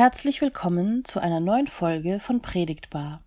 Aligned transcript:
Herzlich 0.00 0.40
willkommen 0.40 1.04
zu 1.04 1.20
einer 1.20 1.40
neuen 1.40 1.66
Folge 1.66 2.20
von 2.20 2.40
Predigtbar. 2.40 3.22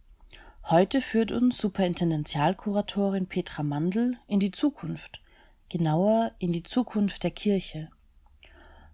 Heute 0.64 1.02
führt 1.02 1.32
uns 1.32 1.60
Superintendentialkuratorin 1.60 3.28
Petra 3.28 3.62
Mandl 3.62 4.18
in 4.26 4.40
die 4.40 4.50
Zukunft, 4.50 5.22
genauer 5.70 6.32
in 6.40 6.52
die 6.52 6.64
Zukunft 6.64 7.22
der 7.22 7.30
Kirche. 7.30 7.92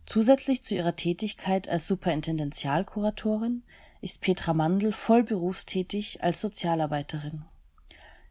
Zusätzlich 0.06 0.62
zu 0.62 0.76
ihrer 0.76 0.98
Tätigkeit 0.98 1.70
als 1.70 1.88
Superintendentialkuratorin 1.88 3.64
ist 4.02 4.20
Petra 4.20 4.54
Mandl 4.54 4.92
voll 4.92 5.24
berufstätig 5.24 6.22
als 6.22 6.42
Sozialarbeiterin. 6.42 7.46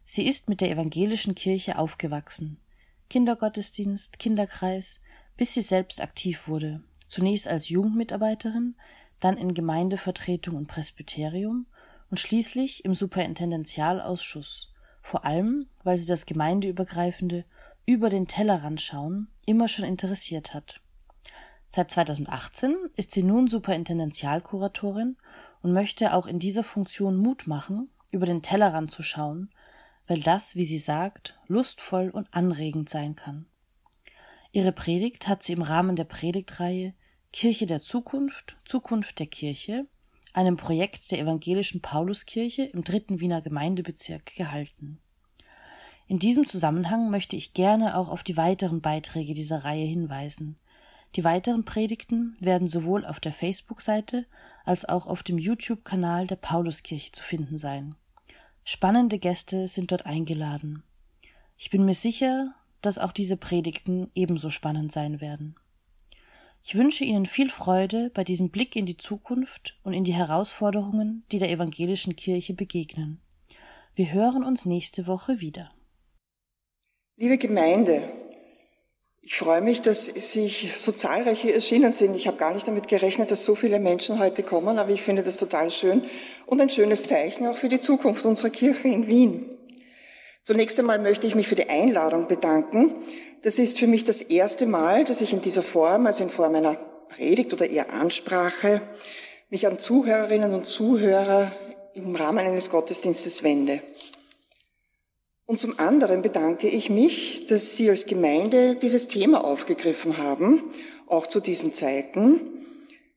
Sie 0.05 0.27
ist 0.27 0.47
mit 0.47 0.61
der 0.61 0.69
evangelischen 0.69 1.33
Kirche 1.33 1.79
aufgewachsen. 1.79 2.59
Kindergottesdienst, 3.09 4.19
Kinderkreis, 4.19 4.99
bis 5.37 5.55
sie 5.55 5.63
selbst 5.63 6.01
aktiv 6.01 6.47
wurde, 6.47 6.83
zunächst 7.07 7.47
als 7.47 7.69
Jugendmitarbeiterin, 7.69 8.75
dann 9.19 9.37
in 9.37 9.53
Gemeindevertretung 9.53 10.55
und 10.55 10.67
Presbyterium 10.67 11.67
und 12.09 12.19
schließlich 12.19 12.85
im 12.85 12.93
Superintendentialausschuss, 12.93 14.73
vor 15.01 15.25
allem, 15.25 15.67
weil 15.83 15.97
sie 15.97 16.07
das 16.07 16.25
gemeindeübergreifende 16.25 17.45
über 17.85 18.09
den 18.09 18.27
Tellerrand 18.27 18.81
schauen 18.81 19.27
immer 19.49 19.67
schon 19.67 19.85
interessiert 19.85 20.53
hat. 20.53 20.79
Seit 21.69 21.89
2018 21.89 22.75
ist 22.95 23.11
sie 23.11 23.23
nun 23.23 23.47
Superintendentialkuratorin 23.47 25.17
und 25.61 25.73
möchte 25.73 26.13
auch 26.13 26.27
in 26.27 26.37
dieser 26.37 26.63
Funktion 26.63 27.17
Mut 27.17 27.47
machen, 27.47 27.89
über 28.11 28.27
den 28.27 28.43
Tellerrand 28.43 28.91
zu 28.91 29.01
schauen, 29.01 29.49
weil 30.07 30.21
das, 30.21 30.55
wie 30.55 30.65
sie 30.65 30.77
sagt, 30.77 31.39
lustvoll 31.47 32.09
und 32.09 32.27
anregend 32.31 32.89
sein 32.89 33.15
kann. 33.15 33.47
Ihre 34.51 34.71
Predigt 34.71 35.27
hat 35.27 35.41
sie 35.41 35.53
im 35.53 35.63
Rahmen 35.63 35.95
der 35.95 36.05
Predigtreihe 36.05 36.93
Kirche 37.31 37.65
der 37.67 37.79
Zukunft, 37.79 38.57
Zukunft 38.65 39.19
der 39.19 39.27
Kirche, 39.27 39.85
einem 40.33 40.57
Projekt 40.57 41.11
der 41.11 41.19
evangelischen 41.19 41.81
Pauluskirche 41.81 42.63
im 42.63 42.83
dritten 42.83 43.19
Wiener 43.19 43.41
Gemeindebezirk 43.41 44.35
gehalten. 44.35 44.99
In 46.07 46.17
diesem 46.17 46.47
Zusammenhang 46.47 47.11
möchte 47.11 47.35
ich 47.35 47.53
gerne 47.53 47.95
auch 47.95 48.09
auf 48.09 48.23
die 48.23 48.35
weiteren 48.35 48.81
Beiträge 48.81 49.35
dieser 49.35 49.63
Reihe 49.63 49.85
hinweisen. 49.85 50.57
Die 51.15 51.23
weiteren 51.23 51.65
Predigten 51.65 52.33
werden 52.39 52.67
sowohl 52.67 53.05
auf 53.05 53.19
der 53.19 53.33
Facebook-Seite 53.33 54.25
als 54.65 54.85
auch 54.85 55.05
auf 55.05 55.21
dem 55.21 55.37
YouTube-Kanal 55.37 56.25
der 56.25 56.35
Pauluskirche 56.35 57.11
zu 57.11 57.23
finden 57.23 57.59
sein. 57.59 57.95
Spannende 58.63 59.19
Gäste 59.19 59.67
sind 59.67 59.91
dort 59.91 60.05
eingeladen. 60.05 60.83
Ich 61.57 61.69
bin 61.69 61.85
mir 61.85 61.93
sicher, 61.93 62.55
dass 62.81 62.97
auch 62.97 63.11
diese 63.11 63.37
Predigten 63.37 64.09
ebenso 64.15 64.49
spannend 64.49 64.91
sein 64.91 65.21
werden. 65.21 65.55
Ich 66.63 66.75
wünsche 66.75 67.03
Ihnen 67.03 67.25
viel 67.25 67.49
Freude 67.49 68.11
bei 68.13 68.23
diesem 68.23 68.49
Blick 68.49 68.75
in 68.75 68.85
die 68.85 68.97
Zukunft 68.97 69.79
und 69.83 69.93
in 69.93 70.03
die 70.03 70.13
Herausforderungen, 70.13 71.25
die 71.31 71.39
der 71.39 71.49
evangelischen 71.49 72.15
Kirche 72.15 72.53
begegnen. 72.53 73.21
Wir 73.95 74.11
hören 74.13 74.43
uns 74.43 74.65
nächste 74.65 75.07
Woche 75.07 75.41
wieder. 75.41 75.71
Liebe 77.17 77.37
Gemeinde, 77.37 78.03
ich 79.21 79.37
freue 79.37 79.61
mich, 79.61 79.81
dass 79.81 80.05
sich 80.05 80.71
so 80.77 80.91
zahlreiche 80.91 81.53
erschienen 81.53 81.91
sind. 81.91 82.15
Ich 82.15 82.27
habe 82.27 82.37
gar 82.37 82.53
nicht 82.53 82.67
damit 82.67 82.87
gerechnet, 82.87 83.31
dass 83.31 83.45
so 83.45 83.55
viele 83.55 83.79
Menschen 83.79 84.19
heute 84.19 84.43
kommen, 84.43 84.77
aber 84.77 84.91
ich 84.91 85.01
finde 85.01 85.23
das 85.23 85.37
total 85.37 85.69
schön 85.71 86.03
und 86.45 86.61
ein 86.61 86.69
schönes 86.69 87.03
Zeichen 87.03 87.45
auch 87.47 87.57
für 87.57 87.69
die 87.69 87.79
Zukunft 87.79 88.25
unserer 88.25 88.49
Kirche 88.49 88.87
in 88.87 89.07
Wien. 89.07 89.58
Zunächst 90.49 90.79
einmal 90.79 90.97
möchte 90.97 91.27
ich 91.27 91.35
mich 91.35 91.47
für 91.47 91.53
die 91.53 91.69
Einladung 91.69 92.27
bedanken. 92.27 92.95
Das 93.43 93.59
ist 93.59 93.77
für 93.77 93.85
mich 93.85 94.03
das 94.03 94.19
erste 94.19 94.65
Mal, 94.65 95.05
dass 95.05 95.21
ich 95.21 95.31
in 95.31 95.43
dieser 95.43 95.61
Form, 95.61 96.07
also 96.07 96.23
in 96.23 96.31
Form 96.31 96.55
einer 96.55 96.73
Predigt 97.07 97.53
oder 97.53 97.69
eher 97.69 97.93
Ansprache, 97.93 98.81
mich 99.51 99.67
an 99.67 99.77
Zuhörerinnen 99.77 100.55
und 100.55 100.65
Zuhörer 100.65 101.51
im 101.93 102.15
Rahmen 102.15 102.39
eines 102.39 102.71
Gottesdienstes 102.71 103.43
wende. 103.43 103.83
Und 105.45 105.59
zum 105.59 105.77
anderen 105.77 106.23
bedanke 106.23 106.67
ich 106.67 106.89
mich, 106.89 107.45
dass 107.45 107.77
Sie 107.77 107.87
als 107.87 108.07
Gemeinde 108.07 108.75
dieses 108.75 109.07
Thema 109.07 109.45
aufgegriffen 109.45 110.17
haben, 110.17 110.63
auch 111.05 111.27
zu 111.27 111.41
diesen 111.41 111.75
Zeiten. 111.75 112.41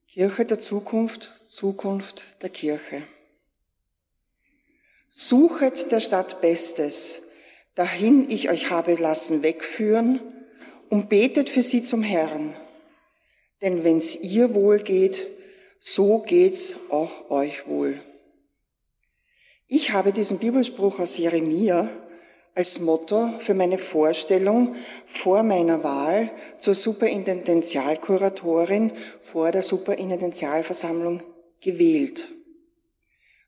Kirche 0.07 0.45
der 0.45 0.61
Zukunft, 0.61 1.33
Zukunft 1.49 2.25
der 2.43 2.51
Kirche. 2.51 3.03
Suchet 5.15 5.93
der 5.93 6.01
Stadt 6.01 6.41
Bestes, 6.41 7.22
dahin 7.75 8.31
ich 8.31 8.51
euch 8.51 8.71
habe 8.71 8.95
lassen 8.95 9.43
wegführen, 9.43 10.21
und 10.93 11.09
betet 11.09 11.49
für 11.49 11.63
sie 11.63 11.83
zum 11.83 12.03
Herrn. 12.03 12.55
Denn 13.63 13.83
wenn's 13.83 14.15
ihr 14.15 14.55
wohl 14.55 14.81
geht, 14.81 15.27
so 15.81 16.19
geht's 16.19 16.77
auch 16.91 17.31
euch 17.31 17.67
wohl. 17.67 17.99
Ich 19.67 19.93
habe 19.93 20.13
diesen 20.13 20.39
Bibelspruch 20.39 21.01
aus 21.01 21.17
Jeremia 21.17 21.89
als 22.55 22.79
Motto 22.79 23.31
für 23.39 23.55
meine 23.55 23.79
Vorstellung 23.79 24.77
vor 25.07 25.43
meiner 25.43 25.83
Wahl 25.83 26.31
zur 26.59 26.75
Superintendentialkuratorin 26.75 28.93
vor 29.23 29.51
der 29.51 29.63
Superintendentialversammlung 29.63 31.23
gewählt. 31.63 32.29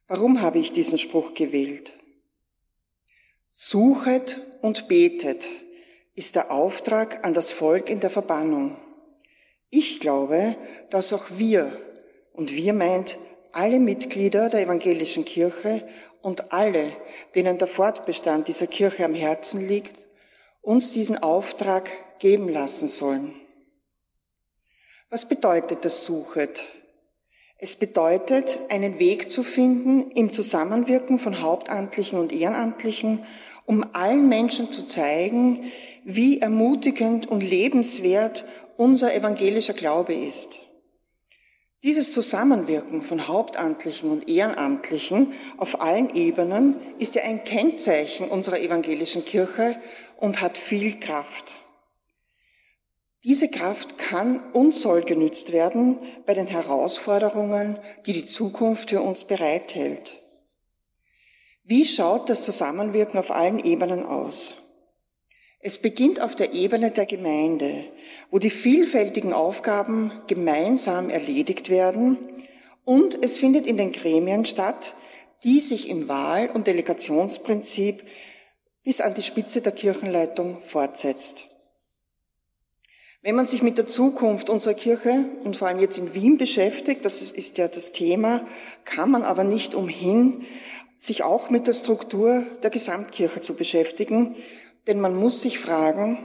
Warum 0.09 0.41
habe 0.41 0.61
ich 0.61 0.73
diesen 0.73 0.97
Spruch 0.97 1.35
gewählt? 1.35 1.93
Suchet 3.57 4.41
und 4.63 4.89
betet 4.89 5.47
ist 6.17 6.35
der 6.35 6.51
Auftrag 6.51 7.25
an 7.25 7.35
das 7.35 7.53
Volk 7.53 7.89
in 7.89 8.01
der 8.01 8.11
Verbannung. 8.11 8.77
Ich 9.71 10.01
glaube, 10.01 10.57
dass 10.91 11.13
auch 11.13 11.27
wir, 11.37 11.81
und 12.33 12.53
wir 12.53 12.73
meint 12.75 13.17
alle 13.53 13.79
Mitglieder 13.79 14.49
der 14.49 14.63
evangelischen 14.63 15.25
Kirche 15.25 15.87
und 16.21 16.53
alle, 16.53 16.97
denen 17.37 17.57
der 17.59 17.69
Fortbestand 17.69 18.49
dieser 18.49 18.67
Kirche 18.67 19.05
am 19.05 19.15
Herzen 19.15 19.65
liegt, 19.69 20.05
uns 20.61 20.93
diesen 20.93 21.23
Auftrag 21.23 22.19
geben 22.19 22.49
lassen 22.49 22.89
sollen. 22.89 23.41
Was 25.11 25.29
bedeutet 25.29 25.85
das 25.85 26.03
Suchet? 26.03 26.65
Es 27.59 27.77
bedeutet, 27.77 28.59
einen 28.69 28.99
Weg 28.99 29.31
zu 29.31 29.43
finden 29.43 30.11
im 30.11 30.33
Zusammenwirken 30.33 31.19
von 31.19 31.41
Hauptamtlichen 31.41 32.19
und 32.19 32.33
Ehrenamtlichen, 32.33 33.25
um 33.65 33.85
allen 33.93 34.29
Menschen 34.29 34.73
zu 34.73 34.87
zeigen, 34.87 35.65
wie 36.05 36.41
ermutigend 36.41 37.27
und 37.27 37.43
lebenswert 37.43 38.45
unser 38.77 39.15
evangelischer 39.15 39.73
Glaube 39.73 40.15
ist. 40.15 40.61
Dieses 41.85 42.13
Zusammenwirken 42.13 43.03
von 43.03 43.29
Hauptamtlichen 43.29 44.11
und 44.11 44.29
Ehrenamtlichen 44.29 45.33
auf 45.59 45.81
allen 45.81 46.15
Ebenen 46.15 46.77
ist 46.99 47.15
ja 47.15 47.23
ein 47.23 47.45
Kennzeichen 47.45 48.29
unserer 48.29 48.59
evangelischen 48.59 49.25
Kirche 49.25 49.77
und 50.17 50.41
hat 50.41 50.57
viel 50.57 50.99
Kraft. 50.99 51.55
Diese 53.25 53.49
Kraft 53.49 53.97
kann 53.97 54.53
und 54.53 54.75
soll 54.75 55.03
genützt 55.03 55.53
werden 55.53 55.99
bei 56.27 56.35
den 56.35 56.47
Herausforderungen, 56.47 57.79
die 58.05 58.13
die 58.13 58.27
Zukunft 58.27 58.91
für 58.91 59.01
uns 59.01 59.25
bereithält. 59.25 60.21
Wie 61.65 61.87
schaut 61.87 62.29
das 62.29 62.45
Zusammenwirken 62.45 63.19
auf 63.19 63.31
allen 63.31 63.59
Ebenen 63.59 64.05
aus? 64.05 64.57
Es 65.61 65.79
beginnt 65.79 66.21
auf 66.21 66.35
der 66.35 66.53
Ebene 66.53 66.91
der 66.91 67.07
Gemeinde, 67.07 67.87
wo 68.31 68.39
die 68.39 68.51
vielfältigen 68.51 69.33
Aufgaben 69.33 70.13
gemeinsam 70.27 71.09
erledigt 71.09 71.71
werden 71.71 72.19
und 72.85 73.25
es 73.25 73.39
findet 73.39 73.67
in 73.67 73.79
den 73.79 73.93
Gremien 73.93 74.45
statt, 74.45 74.95
die 75.43 75.61
sich 75.61 75.89
im 75.89 76.07
Wahl- 76.09 76.51
und 76.51 76.67
Delegationsprinzip 76.67 78.05
bis 78.83 79.01
an 79.01 79.15
die 79.15 79.23
Spitze 79.23 79.63
der 79.63 79.73
Kirchenleitung 79.73 80.61
fortsetzt. 80.61 81.49
Wenn 83.25 83.37
man 83.37 83.47
sich 83.47 83.63
mit 83.63 83.79
der 83.79 83.87
Zukunft 83.87 84.51
unserer 84.51 84.75
Kirche 84.75 85.25
und 85.45 85.57
vor 85.57 85.67
allem 85.67 85.79
jetzt 85.79 85.97
in 85.97 86.13
Wien 86.13 86.37
beschäftigt, 86.37 87.07
das 87.07 87.23
ist 87.23 87.57
ja 87.57 87.69
das 87.69 87.93
Thema, 87.93 88.47
kann 88.85 89.11
man 89.11 89.23
aber 89.23 89.45
nicht 89.45 89.75
umhin, 89.75 90.45
sich 90.99 91.23
auch 91.23 91.49
mit 91.49 91.67
der 91.67 91.73
Struktur 91.73 92.45
der 92.63 92.69
Gesamtkirche 92.69 93.41
zu 93.41 93.55
beschäftigen, 93.55 94.37
denn 94.87 95.01
man 95.01 95.17
muss 95.17 95.41
sich 95.41 95.59
fragen, 95.59 96.19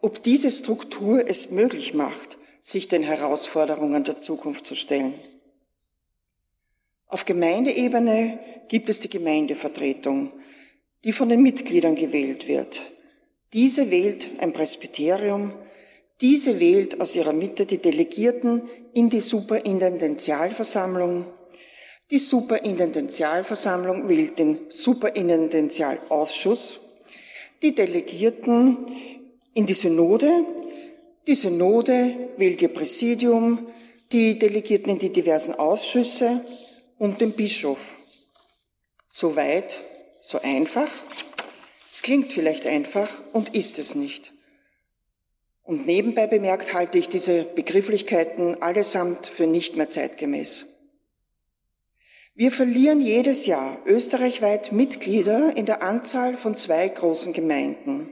ob 0.00 0.22
diese 0.22 0.50
Struktur 0.50 1.28
es 1.28 1.50
möglich 1.50 1.92
macht, 1.92 2.38
sich 2.58 2.88
den 2.88 3.02
Herausforderungen 3.02 4.04
der 4.04 4.18
Zukunft 4.20 4.64
zu 4.64 4.76
stellen. 4.76 5.12
Auf 7.06 7.26
Gemeindeebene 7.26 8.38
gibt 8.68 8.88
es 8.88 9.00
die 9.00 9.10
Gemeindevertretung, 9.10 10.32
die 11.04 11.12
von 11.12 11.28
den 11.28 11.42
Mitgliedern 11.42 11.96
gewählt 11.96 12.48
wird. 12.48 12.92
Diese 13.52 13.90
wählt 13.90 14.30
ein 14.40 14.54
Presbyterium, 14.54 15.52
diese 16.20 16.60
wählt 16.60 17.00
aus 17.00 17.14
ihrer 17.14 17.32
Mitte 17.32 17.64
die 17.66 17.78
Delegierten 17.78 18.68
in 18.94 19.10
die 19.10 19.20
Superintendentialversammlung. 19.20 21.26
Die 22.10 22.18
Superintendentialversammlung 22.18 24.08
wählt 24.08 24.38
den 24.38 24.60
Superintendentialausschuss. 24.68 26.80
Die 27.62 27.74
Delegierten 27.74 28.76
in 29.54 29.66
die 29.66 29.74
Synode. 29.74 30.44
Die 31.26 31.34
Synode 31.34 32.30
wählt 32.36 32.62
ihr 32.62 32.68
Präsidium. 32.68 33.66
die 34.12 34.38
Delegierten 34.38 34.92
in 34.92 34.98
die 34.98 35.12
diversen 35.12 35.54
Ausschüsse 35.54 36.44
und 36.98 37.20
den 37.20 37.32
Bischof. 37.32 37.96
So 39.08 39.36
weit, 39.36 39.82
so 40.20 40.40
einfach. 40.42 40.90
Es 41.90 42.02
klingt 42.02 42.32
vielleicht 42.32 42.66
einfach 42.66 43.10
und 43.32 43.54
ist 43.54 43.78
es 43.78 43.94
nicht. 43.94 44.32
Und 45.66 45.84
nebenbei 45.84 46.28
bemerkt 46.28 46.74
halte 46.74 46.96
ich 46.96 47.08
diese 47.08 47.42
Begrifflichkeiten 47.42 48.62
allesamt 48.62 49.26
für 49.26 49.48
nicht 49.48 49.76
mehr 49.76 49.90
zeitgemäß. 49.90 50.66
Wir 52.34 52.52
verlieren 52.52 53.00
jedes 53.00 53.46
Jahr 53.46 53.78
österreichweit 53.84 54.70
Mitglieder 54.70 55.56
in 55.56 55.66
der 55.66 55.82
Anzahl 55.82 56.36
von 56.36 56.54
zwei 56.54 56.86
großen 56.86 57.32
Gemeinden. 57.32 58.10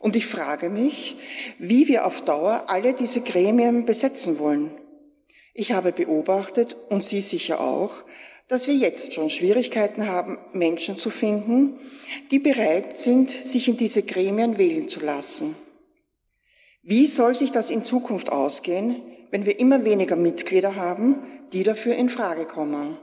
Und 0.00 0.16
ich 0.16 0.26
frage 0.26 0.70
mich, 0.70 1.16
wie 1.58 1.86
wir 1.86 2.06
auf 2.06 2.24
Dauer 2.24 2.64
alle 2.66 2.94
diese 2.94 3.20
Gremien 3.20 3.84
besetzen 3.84 4.40
wollen. 4.40 4.72
Ich 5.54 5.72
habe 5.72 5.92
beobachtet, 5.92 6.76
und 6.88 7.04
Sie 7.04 7.20
sicher 7.20 7.60
auch, 7.60 7.92
dass 8.48 8.66
wir 8.66 8.74
jetzt 8.74 9.14
schon 9.14 9.30
Schwierigkeiten 9.30 10.08
haben, 10.08 10.38
Menschen 10.52 10.96
zu 10.96 11.10
finden, 11.10 11.78
die 12.32 12.40
bereit 12.40 12.98
sind, 12.98 13.30
sich 13.30 13.68
in 13.68 13.76
diese 13.76 14.02
Gremien 14.02 14.58
wählen 14.58 14.88
zu 14.88 15.00
lassen. 15.00 15.54
Wie 16.82 17.06
soll 17.06 17.36
sich 17.36 17.52
das 17.52 17.70
in 17.70 17.84
Zukunft 17.84 18.30
ausgehen, 18.32 19.02
wenn 19.30 19.46
wir 19.46 19.60
immer 19.60 19.84
weniger 19.84 20.16
Mitglieder 20.16 20.74
haben, 20.74 21.22
die 21.52 21.62
dafür 21.62 21.94
in 21.94 22.08
Frage 22.08 22.44
kommen? 22.44 22.98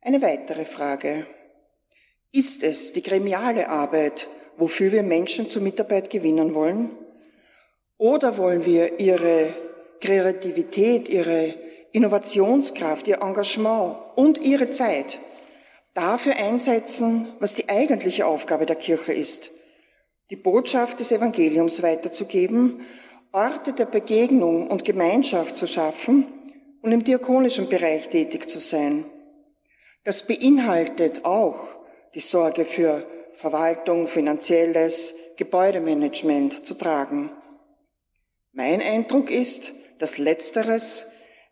Eine 0.00 0.20
weitere 0.20 0.64
Frage. 0.64 1.26
Ist 2.32 2.64
es 2.64 2.92
die 2.92 3.02
gremiale 3.02 3.68
Arbeit, 3.68 4.26
wofür 4.56 4.90
wir 4.90 5.04
Menschen 5.04 5.48
zur 5.48 5.62
Mitarbeit 5.62 6.10
gewinnen 6.10 6.54
wollen? 6.54 6.90
Oder 7.98 8.36
wollen 8.36 8.66
wir 8.66 8.98
ihre 8.98 9.54
Kreativität, 10.00 11.08
ihre 11.08 11.54
Innovationskraft, 11.92 13.06
ihr 13.06 13.22
Engagement 13.22 13.96
und 14.16 14.42
ihre 14.42 14.70
Zeit 14.70 15.20
dafür 15.94 16.36
einsetzen, 16.36 17.28
was 17.38 17.54
die 17.54 17.68
eigentliche 17.68 18.26
Aufgabe 18.26 18.66
der 18.66 18.76
Kirche 18.76 19.12
ist, 19.12 19.50
die 20.30 20.36
Botschaft 20.36 21.00
des 21.00 21.12
Evangeliums 21.12 21.82
weiterzugeben, 21.82 22.82
Orte 23.32 23.72
der 23.72 23.86
Begegnung 23.86 24.66
und 24.68 24.84
Gemeinschaft 24.84 25.56
zu 25.56 25.66
schaffen 25.66 26.26
und 26.82 26.92
im 26.92 27.04
diakonischen 27.04 27.68
Bereich 27.68 28.08
tätig 28.08 28.48
zu 28.48 28.58
sein. 28.58 29.04
Das 30.04 30.26
beinhaltet 30.26 31.24
auch 31.24 31.58
die 32.14 32.20
Sorge 32.20 32.64
für 32.64 33.06
Verwaltung, 33.34 34.08
finanzielles, 34.08 35.14
Gebäudemanagement 35.36 36.66
zu 36.66 36.74
tragen. 36.74 37.30
Mein 38.52 38.82
Eindruck 38.82 39.30
ist, 39.30 39.72
dass 39.98 40.18
letzteres 40.18 41.06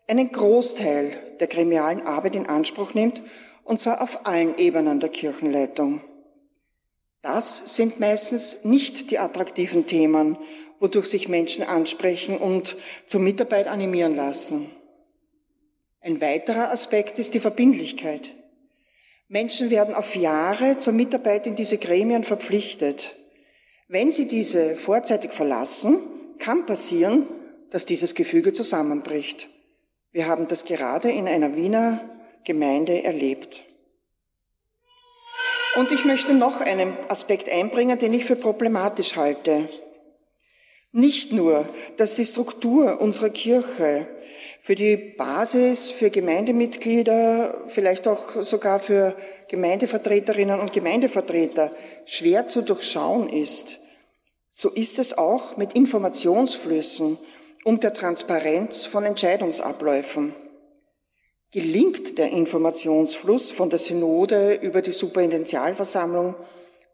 einen 0.07 0.31
Großteil 0.31 1.15
der 1.39 1.47
gremialen 1.47 2.05
Arbeit 2.05 2.35
in 2.35 2.47
Anspruch 2.47 2.93
nimmt, 2.93 3.23
und 3.63 3.79
zwar 3.79 4.01
auf 4.01 4.25
allen 4.25 4.57
Ebenen 4.57 4.99
der 4.99 5.09
Kirchenleitung. 5.09 6.01
Das 7.27 7.75
sind 7.75 7.99
meistens 7.99 8.63
nicht 8.63 9.11
die 9.11 9.19
attraktiven 9.19 9.85
Themen, 9.85 10.37
wodurch 10.79 11.07
sich 11.07 11.27
Menschen 11.27 11.65
ansprechen 11.65 12.37
und 12.37 12.77
zur 13.05 13.19
Mitarbeit 13.19 13.67
animieren 13.67 14.15
lassen. 14.15 14.71
Ein 15.99 16.21
weiterer 16.21 16.71
Aspekt 16.71 17.19
ist 17.19 17.33
die 17.33 17.41
Verbindlichkeit. 17.41 18.31
Menschen 19.27 19.69
werden 19.71 19.93
auf 19.93 20.15
Jahre 20.15 20.77
zur 20.77 20.93
Mitarbeit 20.93 21.47
in 21.47 21.57
diese 21.57 21.77
Gremien 21.77 22.23
verpflichtet. 22.23 23.17
Wenn 23.89 24.13
sie 24.13 24.29
diese 24.29 24.77
vorzeitig 24.77 25.33
verlassen, 25.33 25.99
kann 26.39 26.65
passieren, 26.65 27.27
dass 27.71 27.85
dieses 27.85 28.15
Gefüge 28.15 28.53
zusammenbricht. 28.53 29.49
Wir 30.13 30.27
haben 30.27 30.47
das 30.47 30.63
gerade 30.63 31.11
in 31.11 31.27
einer 31.27 31.57
Wiener 31.57 32.09
Gemeinde 32.45 33.03
erlebt. 33.03 33.66
Und 35.77 35.91
ich 35.91 36.05
möchte 36.05 36.33
noch 36.33 36.59
einen 36.59 36.97
Aspekt 37.07 37.51
einbringen, 37.51 37.99
den 37.99 38.11
ich 38.11 38.25
für 38.25 38.35
problematisch 38.35 39.15
halte. 39.15 39.69
Nicht 40.91 41.31
nur, 41.31 41.67
dass 41.97 42.15
die 42.15 42.25
Struktur 42.25 42.99
unserer 42.99 43.29
Kirche 43.29 44.07
für 44.63 44.73
die 44.73 44.97
Basis, 44.97 45.91
für 45.91 46.09
Gemeindemitglieder, 46.09 47.65
vielleicht 47.67 48.07
auch 48.07 48.41
sogar 48.41 48.79
für 48.79 49.15
Gemeindevertreterinnen 49.49 50.59
und 50.59 50.73
Gemeindevertreter 50.73 51.71
schwer 52.05 52.47
zu 52.47 52.63
durchschauen 52.63 53.29
ist, 53.29 53.79
so 54.49 54.69
ist 54.71 54.97
es 54.97 55.15
auch 55.15 55.57
mit 55.57 55.73
Informationsflüssen 55.73 57.19
und 57.65 57.83
der 57.83 57.93
Transparenz 57.93 58.87
von 58.87 59.03
Entscheidungsabläufen. 59.03 60.33
Gelingt 61.51 62.17
der 62.17 62.31
Informationsfluss 62.31 63.51
von 63.51 63.69
der 63.69 63.79
Synode 63.79 64.55
über 64.55 64.81
die 64.81 64.91
Superintendialversammlung 64.91 66.35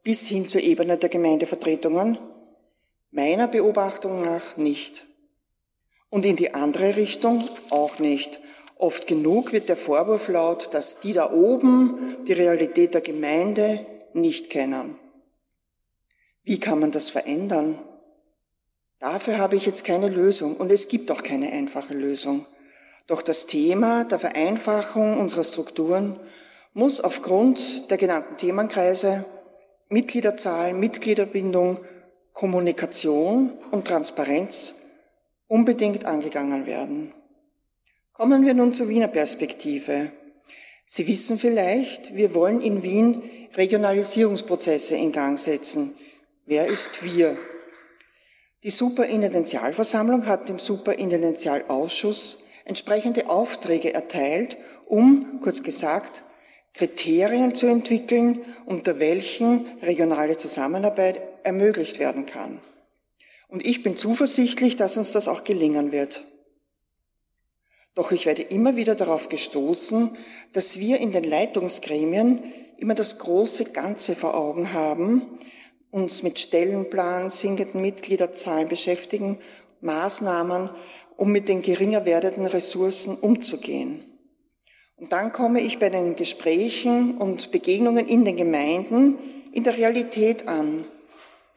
bis 0.04 0.28
hin 0.28 0.48
zur 0.48 0.62
Ebene 0.62 1.00
der 1.00 1.10
Gemeindevertretungen? 1.10 2.20
Meiner 3.10 3.48
Beobachtung 3.48 4.24
nach 4.24 4.56
nicht. 4.56 5.08
Und 6.10 6.24
in 6.26 6.36
die 6.36 6.54
andere 6.54 6.96
Richtung 6.96 7.44
auch 7.72 7.98
nicht. 7.98 8.42
Oft 8.78 9.08
genug 9.08 9.54
wird 9.54 9.70
der 9.70 9.78
Vorwurf 9.78 10.28
laut, 10.28 10.72
dass 10.76 11.00
die 11.00 11.14
da 11.14 11.32
oben 11.32 12.18
die 12.28 12.34
Realität 12.34 12.94
der 12.94 13.02
Gemeinde 13.02 13.86
nicht 14.14 14.52
kennen. 14.52 15.00
Wie 16.44 16.60
kann 16.60 16.80
man 16.80 16.92
das 16.92 17.10
verändern? 17.10 17.80
Dafür 19.00 19.40
habe 19.40 19.56
ich 19.56 19.66
jetzt 19.66 19.84
keine 19.84 20.10
Lösung 20.10 20.58
und 20.58 20.72
es 20.72 20.88
gibt 20.88 21.10
auch 21.10 21.24
keine 21.24 21.52
einfache 21.52 21.96
Lösung. 21.96 22.46
Doch 23.08 23.22
das 23.22 23.48
Thema 23.48 24.06
der 24.06 24.20
Vereinfachung 24.20 25.20
unserer 25.20 25.44
Strukturen 25.44 26.20
muss 26.74 27.02
aufgrund 27.02 27.90
der 27.92 27.98
genannten 27.98 28.38
Themenkreise 28.38 29.26
Mitgliederzahl, 29.90 30.74
Mitgliederbindung 30.74 31.80
Kommunikation 32.34 33.52
und 33.72 33.88
Transparenz 33.88 34.76
unbedingt 35.48 36.06
angegangen 36.06 36.66
werden. 36.66 37.14
Kommen 38.12 38.46
wir 38.46 38.54
nun 38.54 38.74
zur 38.74 38.90
Wiener 38.90 39.08
Perspektive. 39.08 40.12
Sie 40.86 41.08
wissen 41.08 41.38
vielleicht, 41.38 42.16
wir 42.16 42.34
wollen 42.34 42.62
in 42.62 42.84
Wien 42.84 43.24
Regionalisierungsprozesse 43.56 44.96
in 44.96 45.12
Gang 45.12 45.38
setzen. 45.38 45.96
Wer 46.46 46.66
ist 46.66 47.04
wir? 47.04 47.38
Die 48.64 48.72
Superintendenzialversammlung 48.72 50.26
hat 50.26 50.50
dem 50.50 50.58
Superintendenzialausschuss 50.58 52.43
entsprechende 52.66 53.30
Aufträge 53.30 53.94
erteilt, 53.94 54.58
um, 54.86 55.40
kurz 55.42 55.64
gesagt, 55.64 56.24
Kriterien 56.74 57.54
zu 57.54 57.68
entwickeln, 57.68 58.42
unter 58.66 59.00
welchen 59.00 59.68
regionale 59.82 60.38
Zusammenarbeit 60.38 61.22
ermöglicht 61.44 62.00
werden 62.00 62.26
kann. 62.26 62.60
Und 63.48 63.64
ich 63.66 63.84
bin 63.84 63.96
zuversichtlich, 63.96 64.76
dass 64.76 64.98
uns 64.98 65.12
das 65.12 65.28
auch 65.28 65.44
gelingen 65.44 65.92
wird. 65.92 66.26
Doch 67.96 68.12
ich 68.12 68.26
werde 68.26 68.42
immer 68.42 68.76
wieder 68.76 68.96
darauf 68.96 69.30
gestoßen, 69.30 70.18
dass 70.52 70.80
wir 70.80 71.00
in 71.00 71.12
den 71.12 71.24
Leitungsgremien 71.24 72.44
immer 72.78 72.96
das 72.96 73.20
große 73.20 73.66
Ganze 73.66 74.16
vor 74.16 74.36
Augen 74.36 74.74
haben, 74.74 75.38
uns 75.92 76.24
mit 76.24 76.40
Stellenplan, 76.40 77.30
sinkenden 77.30 77.82
Mitgliederzahlen 77.82 78.68
beschäftigen, 78.68 79.38
Maßnahmen, 79.82 80.72
um 81.24 81.32
mit 81.32 81.48
den 81.48 81.62
geringer 81.62 82.04
werdenden 82.04 82.48
Ressourcen 82.48 83.16
umzugehen. 83.16 84.04
Und 84.98 85.14
dann 85.14 85.32
komme 85.32 85.62
ich 85.62 85.80
bei 85.80 85.90
den 85.90 86.18
Gesprächen 86.18 87.18
und 87.18 87.50
Begegnungen 87.50 88.10
in 88.10 88.26
den 88.26 88.36
Gemeinden 88.36 89.18
in 89.54 89.64
der 89.64 89.78
Realität 89.78 90.50
an. 90.50 90.84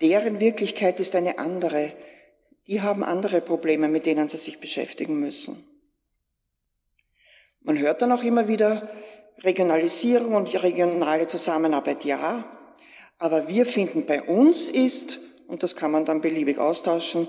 Deren 0.00 0.38
Wirklichkeit 0.38 1.00
ist 1.00 1.16
eine 1.16 1.40
andere. 1.40 1.90
Die 2.68 2.80
haben 2.80 3.02
andere 3.02 3.40
Probleme, 3.40 3.88
mit 3.88 4.06
denen 4.06 4.28
sie 4.28 4.36
sich 4.36 4.60
beschäftigen 4.60 5.18
müssen. 5.18 5.56
Man 7.60 7.76
hört 7.76 8.02
dann 8.02 8.12
auch 8.12 8.22
immer 8.22 8.46
wieder 8.46 8.88
Regionalisierung 9.42 10.34
und 10.34 10.62
regionale 10.62 11.26
Zusammenarbeit, 11.26 12.04
ja. 12.04 12.44
Aber 13.18 13.48
wir 13.48 13.66
finden 13.66 14.06
bei 14.06 14.22
uns 14.22 14.68
ist, 14.68 15.18
und 15.48 15.64
das 15.64 15.74
kann 15.74 15.90
man 15.90 16.04
dann 16.04 16.20
beliebig 16.20 16.58
austauschen, 16.58 17.26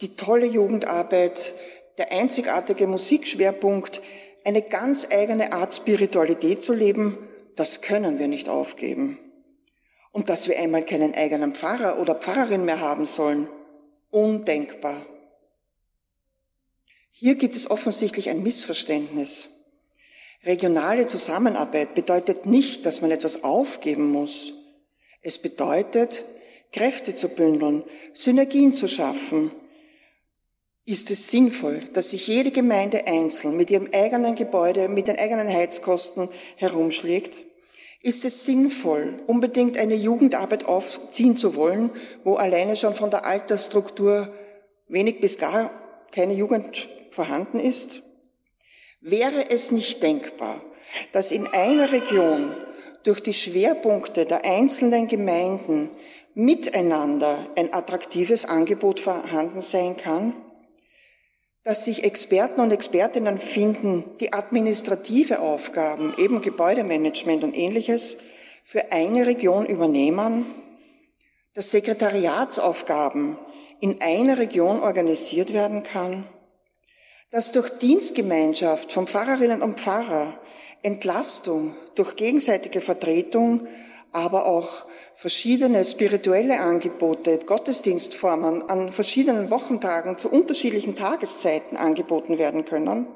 die 0.00 0.16
tolle 0.16 0.46
Jugendarbeit, 0.46 1.54
der 1.98 2.12
einzigartige 2.12 2.86
Musikschwerpunkt, 2.86 4.02
eine 4.44 4.62
ganz 4.62 5.08
eigene 5.10 5.52
Art 5.52 5.74
Spiritualität 5.74 6.62
zu 6.62 6.74
leben, 6.74 7.18
das 7.56 7.82
können 7.82 8.18
wir 8.18 8.28
nicht 8.28 8.48
aufgeben. 8.48 9.18
Und 10.12 10.28
dass 10.28 10.48
wir 10.48 10.58
einmal 10.58 10.84
keinen 10.84 11.14
eigenen 11.14 11.54
Pfarrer 11.54 11.98
oder 12.00 12.14
Pfarrerin 12.14 12.64
mehr 12.64 12.80
haben 12.80 13.06
sollen, 13.06 13.48
undenkbar. 14.10 15.04
Hier 17.10 17.36
gibt 17.36 17.56
es 17.56 17.70
offensichtlich 17.70 18.28
ein 18.28 18.42
Missverständnis. 18.42 19.64
Regionale 20.44 21.06
Zusammenarbeit 21.06 21.94
bedeutet 21.94 22.44
nicht, 22.44 22.84
dass 22.84 23.00
man 23.00 23.10
etwas 23.10 23.44
aufgeben 23.44 24.10
muss. 24.10 24.52
Es 25.22 25.38
bedeutet, 25.38 26.24
Kräfte 26.72 27.14
zu 27.14 27.28
bündeln, 27.28 27.84
Synergien 28.12 28.74
zu 28.74 28.88
schaffen, 28.88 29.52
Ist 30.86 31.10
es 31.10 31.30
sinnvoll, 31.30 31.84
dass 31.94 32.10
sich 32.10 32.26
jede 32.26 32.50
Gemeinde 32.50 33.06
einzeln 33.06 33.56
mit 33.56 33.70
ihrem 33.70 33.88
eigenen 33.94 34.34
Gebäude, 34.34 34.88
mit 34.88 35.08
den 35.08 35.18
eigenen 35.18 35.48
Heizkosten 35.48 36.28
herumschlägt? 36.56 37.40
Ist 38.02 38.26
es 38.26 38.44
sinnvoll, 38.44 39.22
unbedingt 39.26 39.78
eine 39.78 39.94
Jugendarbeit 39.94 40.66
aufziehen 40.66 41.38
zu 41.38 41.54
wollen, 41.54 41.90
wo 42.22 42.34
alleine 42.34 42.76
schon 42.76 42.92
von 42.92 43.10
der 43.10 43.24
Altersstruktur 43.24 44.34
wenig 44.86 45.22
bis 45.22 45.38
gar 45.38 45.70
keine 46.12 46.34
Jugend 46.34 46.90
vorhanden 47.10 47.60
ist? 47.60 48.02
Wäre 49.00 49.50
es 49.50 49.72
nicht 49.72 50.02
denkbar, 50.02 50.62
dass 51.12 51.32
in 51.32 51.46
einer 51.46 51.92
Region 51.92 52.54
durch 53.04 53.22
die 53.22 53.32
Schwerpunkte 53.32 54.26
der 54.26 54.44
einzelnen 54.44 55.08
Gemeinden 55.08 55.88
miteinander 56.34 57.38
ein 57.56 57.72
attraktives 57.72 58.44
Angebot 58.44 59.00
vorhanden 59.00 59.62
sein 59.62 59.96
kann? 59.96 60.34
Dass 61.64 61.86
sich 61.86 62.04
Experten 62.04 62.60
und 62.60 62.72
Expertinnen 62.72 63.38
finden, 63.38 64.04
die 64.20 64.34
administrative 64.34 65.40
Aufgaben, 65.40 66.14
eben 66.18 66.42
Gebäudemanagement 66.42 67.42
und 67.42 67.56
ähnliches, 67.56 68.18
für 68.64 68.92
eine 68.92 69.26
Region 69.26 69.66
übernehmen, 69.66 70.46
dass 71.54 71.70
Sekretariatsaufgaben 71.70 73.38
in 73.80 74.00
einer 74.00 74.38
Region 74.38 74.80
organisiert 74.80 75.52
werden 75.52 75.82
kann, 75.82 76.24
dass 77.30 77.52
durch 77.52 77.70
Dienstgemeinschaft 77.70 78.92
von 78.92 79.06
Pfarrerinnen 79.06 79.62
und 79.62 79.80
Pfarrer 79.80 80.38
Entlastung 80.82 81.74
durch 81.94 82.16
gegenseitige 82.16 82.80
Vertretung, 82.80 83.66
aber 84.12 84.46
auch 84.46 84.84
verschiedene 85.16 85.84
spirituelle 85.84 86.60
Angebote, 86.60 87.38
Gottesdienstformen 87.38 88.62
an 88.62 88.92
verschiedenen 88.92 89.50
Wochentagen 89.50 90.18
zu 90.18 90.30
unterschiedlichen 90.30 90.96
Tageszeiten 90.96 91.76
angeboten 91.76 92.38
werden 92.38 92.64
können, 92.64 93.06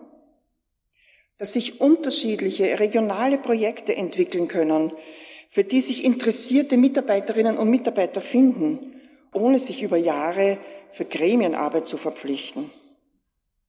dass 1.38 1.52
sich 1.52 1.80
unterschiedliche 1.80 2.78
regionale 2.80 3.38
Projekte 3.38 3.96
entwickeln 3.96 4.48
können, 4.48 4.92
für 5.50 5.64
die 5.64 5.80
sich 5.80 6.04
interessierte 6.04 6.76
Mitarbeiterinnen 6.76 7.56
und 7.56 7.70
Mitarbeiter 7.70 8.20
finden, 8.20 9.00
ohne 9.32 9.58
sich 9.58 9.82
über 9.82 9.96
Jahre 9.96 10.58
für 10.92 11.04
Gremienarbeit 11.04 11.86
zu 11.86 11.96
verpflichten. 11.96 12.70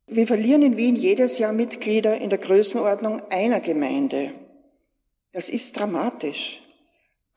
Wir 0.07 0.25
verlieren 0.25 0.63
in 0.63 0.77
Wien 0.77 0.95
jedes 0.95 1.37
Jahr 1.37 1.53
Mitglieder 1.53 2.17
in 2.17 2.29
der 2.29 2.39
Größenordnung 2.39 3.21
einer 3.29 3.59
Gemeinde. 3.59 4.31
Das 5.31 5.49
ist 5.49 5.77
dramatisch. 5.77 6.63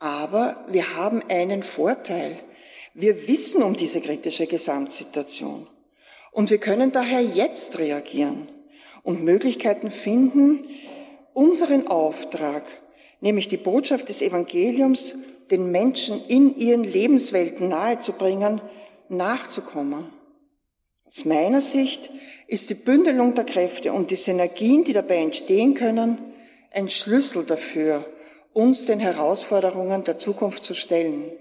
Aber 0.03 0.57
wir 0.67 0.97
haben 0.97 1.21
einen 1.29 1.63
Vorteil. 1.63 2.37
Wir 2.93 3.25
wissen 3.29 3.63
um 3.63 3.73
diese 3.77 4.01
kritische 4.01 4.47
Gesamtsituation. 4.47 5.65
Und 6.33 6.49
wir 6.49 6.57
können 6.57 6.91
daher 6.91 7.21
jetzt 7.21 7.79
reagieren 7.79 8.49
und 9.03 9.23
Möglichkeiten 9.23 9.91
finden, 9.91 10.67
unseren 11.33 11.87
Auftrag, 11.87 12.63
nämlich 13.21 13.47
die 13.47 13.55
Botschaft 13.55 14.09
des 14.09 14.21
Evangeliums, 14.21 15.19
den 15.49 15.71
Menschen 15.71 16.21
in 16.27 16.57
ihren 16.57 16.83
Lebenswelten 16.83 17.69
nahezubringen, 17.69 18.59
nachzukommen. 19.07 20.11
Aus 21.05 21.23
meiner 21.23 21.61
Sicht 21.61 22.11
ist 22.47 22.69
die 22.69 22.75
Bündelung 22.75 23.35
der 23.35 23.45
Kräfte 23.45 23.93
und 23.93 24.11
die 24.11 24.17
Synergien, 24.17 24.83
die 24.83 24.91
dabei 24.91 25.19
entstehen 25.19 25.75
können, 25.75 26.17
ein 26.71 26.89
Schlüssel 26.89 27.45
dafür, 27.45 28.05
uns 28.53 28.85
den 28.85 28.99
Herausforderungen 28.99 30.03
der 30.03 30.17
Zukunft 30.17 30.63
zu 30.63 30.73
stellen. 30.73 31.31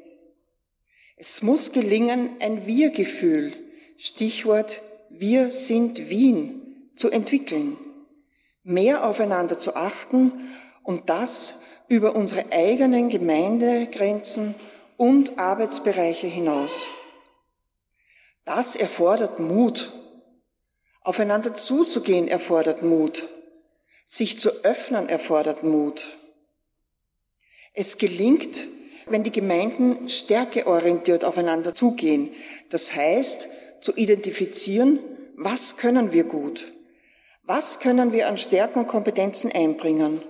Es 1.17 1.43
muss 1.43 1.73
gelingen, 1.73 2.31
ein 2.41 2.67
Wir-Gefühl, 2.67 3.53
Stichwort 3.97 4.83
Wir 5.11 5.51
sind 5.51 6.09
Wien, 6.09 6.91
zu 6.97 7.11
entwickeln, 7.11 7.77
mehr 8.65 9.07
aufeinander 9.07 9.59
zu 9.59 9.77
achten 9.77 10.51
und 10.83 11.09
das 11.09 11.61
über 11.89 12.17
unsere 12.17 12.51
eigenen 12.51 13.09
Gemeindegrenzen 13.09 14.55
und 14.97 15.39
Arbeitsbereiche 15.39 16.27
hinaus. 16.27 16.89
Das 18.45 18.75
erfordert 18.77 19.39
Mut. 19.39 19.93
Aufeinander 21.03 21.55
zuzugehen 21.55 22.29
erfordert 22.29 22.83
Mut. 22.83 23.29
Sich 24.07 24.39
zu 24.39 24.65
öffnen 24.65 25.09
erfordert 25.09 25.63
Mut. 25.63 26.19
Es 27.75 27.99
gelingt, 27.99 28.69
wenn 29.07 29.23
die 29.23 29.33
Gemeinden 29.33 30.09
stärkeorientiert 30.09 31.25
aufeinander 31.25 31.75
zugehen. 31.75 32.31
Das 32.69 32.95
heißt, 32.95 33.49
zu 33.81 33.95
identifizieren, 33.97 35.01
was 35.37 35.77
können 35.77 36.13
wir 36.13 36.25
gut? 36.25 36.73
Was 37.43 37.81
können 37.81 38.13
wir 38.13 38.29
an 38.29 38.39
Stärken 38.39 38.81
und 38.81 38.87
Kompetenzen 38.87 39.51
einbringen? 39.51 40.23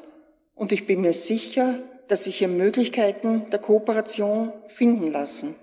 Und 0.55 0.73
ich 0.73 0.87
bin 0.87 1.01
mir 1.01 1.13
sicher, 1.13 1.83
dass 2.09 2.25
sich 2.25 2.39
hier 2.39 2.49
Möglichkeiten 2.49 3.51
der 3.51 3.59
Kooperation 3.59 4.53
finden 4.69 5.09
lassen. 5.09 5.55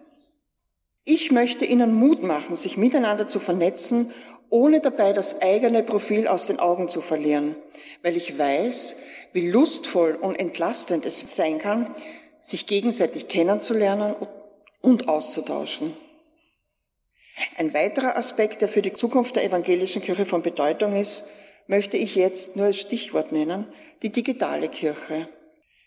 Ich 1.05 1.31
möchte 1.31 1.65
Ihnen 1.65 1.93
Mut 1.93 2.21
machen, 2.21 2.55
sich 2.55 2.77
miteinander 2.77 3.27
zu 3.27 3.39
vernetzen 3.39 4.11
ohne 4.49 4.79
dabei 4.79 5.13
das 5.13 5.41
eigene 5.41 5.83
Profil 5.83 6.27
aus 6.27 6.47
den 6.47 6.59
Augen 6.59 6.89
zu 6.89 7.01
verlieren, 7.01 7.55
weil 8.01 8.17
ich 8.17 8.37
weiß, 8.37 8.95
wie 9.33 9.49
lustvoll 9.49 10.15
und 10.15 10.39
entlastend 10.39 11.05
es 11.05 11.19
sein 11.35 11.59
kann, 11.59 11.93
sich 12.41 12.67
gegenseitig 12.67 13.27
kennenzulernen 13.27 14.15
und 14.81 15.07
auszutauschen. 15.07 15.95
Ein 17.57 17.73
weiterer 17.73 18.17
Aspekt, 18.17 18.61
der 18.61 18.69
für 18.69 18.81
die 18.81 18.93
Zukunft 18.93 19.35
der 19.35 19.45
evangelischen 19.45 20.01
Kirche 20.01 20.25
von 20.25 20.41
Bedeutung 20.41 20.95
ist, 20.95 21.25
möchte 21.67 21.97
ich 21.97 22.15
jetzt 22.15 22.55
nur 22.55 22.67
als 22.67 22.77
Stichwort 22.77 23.31
nennen, 23.31 23.67
die 24.01 24.11
digitale 24.11 24.69
Kirche. 24.69 25.29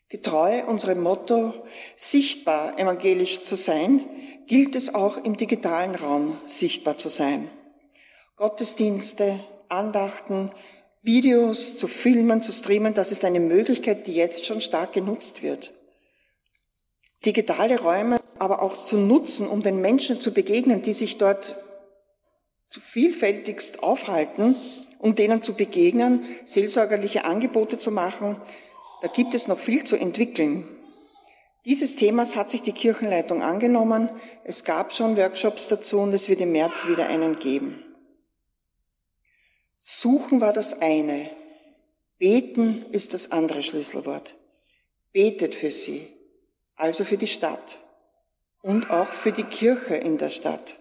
Getreu 0.09 0.64
unserem 0.66 1.02
Motto, 1.02 1.54
sichtbar 1.97 2.78
evangelisch 2.78 3.42
zu 3.42 3.57
sein, 3.57 4.04
gilt 4.47 4.76
es 4.76 4.95
auch 4.95 5.25
im 5.25 5.37
digitalen 5.37 5.95
Raum 5.95 6.38
sichtbar 6.47 6.99
zu 6.99 7.09
sein. 7.09 7.50
Gottesdienste, 8.36 9.40
Andachten, 9.68 10.50
Videos 11.02 11.76
zu 11.76 11.88
filmen, 11.88 12.42
zu 12.42 12.52
streamen, 12.52 12.94
das 12.94 13.12
ist 13.12 13.24
eine 13.24 13.40
Möglichkeit, 13.40 14.06
die 14.06 14.14
jetzt 14.14 14.46
schon 14.46 14.60
stark 14.60 14.92
genutzt 14.92 15.42
wird. 15.42 15.72
Digitale 17.26 17.80
Räume 17.80 18.20
aber 18.38 18.62
auch 18.62 18.84
zu 18.84 18.96
nutzen, 18.96 19.46
um 19.46 19.62
den 19.62 19.80
Menschen 19.80 20.18
zu 20.18 20.32
begegnen, 20.32 20.82
die 20.82 20.92
sich 20.92 21.18
dort 21.18 21.56
zu 22.66 22.80
vielfältigst 22.80 23.82
aufhalten, 23.82 24.56
um 24.98 25.14
denen 25.14 25.42
zu 25.42 25.54
begegnen, 25.54 26.24
seelsorgerliche 26.44 27.24
Angebote 27.24 27.76
zu 27.76 27.90
machen, 27.90 28.40
da 29.02 29.08
gibt 29.08 29.34
es 29.34 29.48
noch 29.48 29.58
viel 29.58 29.84
zu 29.84 29.96
entwickeln. 29.96 30.68
Dieses 31.64 31.96
Themas 31.96 32.34
hat 32.34 32.50
sich 32.50 32.62
die 32.62 32.72
Kirchenleitung 32.72 33.42
angenommen. 33.42 34.08
Es 34.44 34.64
gab 34.64 34.92
schon 34.92 35.16
Workshops 35.16 35.68
dazu 35.68 35.98
und 35.98 36.12
es 36.12 36.28
wird 36.28 36.40
im 36.40 36.52
März 36.52 36.86
wieder 36.88 37.06
einen 37.08 37.38
geben. 37.38 37.91
Suchen 39.84 40.40
war 40.40 40.52
das 40.52 40.80
eine. 40.80 41.28
Beten 42.16 42.86
ist 42.92 43.14
das 43.14 43.32
andere 43.32 43.64
Schlüsselwort. 43.64 44.36
Betet 45.12 45.56
für 45.56 45.72
sie, 45.72 46.06
also 46.76 47.04
für 47.04 47.16
die 47.16 47.26
Stadt 47.26 47.80
und 48.62 48.90
auch 48.90 49.08
für 49.08 49.32
die 49.32 49.42
Kirche 49.42 49.96
in 49.96 50.18
der 50.18 50.30
Stadt. 50.30 50.78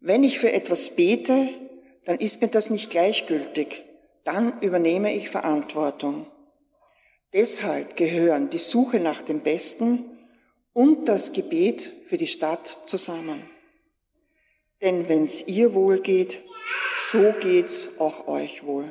Wenn 0.00 0.24
ich 0.24 0.38
für 0.38 0.50
etwas 0.50 0.96
bete, 0.96 1.50
dann 2.06 2.18
ist 2.18 2.40
mir 2.40 2.48
das 2.48 2.70
nicht 2.70 2.88
gleichgültig. 2.88 3.84
Dann 4.24 4.58
übernehme 4.62 5.14
ich 5.14 5.28
Verantwortung. 5.28 6.26
Deshalb 7.34 7.96
gehören 7.96 8.48
die 8.48 8.56
Suche 8.56 9.00
nach 9.00 9.20
dem 9.20 9.40
Besten 9.40 10.18
und 10.72 11.08
das 11.08 11.34
Gebet 11.34 11.92
für 12.06 12.16
die 12.16 12.26
Stadt 12.26 12.66
zusammen. 12.86 13.42
Denn 14.80 15.10
wenn's 15.10 15.46
ihr 15.46 15.74
wohl 15.74 16.00
geht, 16.00 16.40
so 17.12 17.34
geht's 17.40 18.00
auch 18.00 18.26
euch 18.26 18.64
wohl. 18.64 18.88